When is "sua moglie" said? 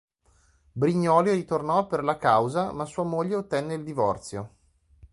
2.85-3.35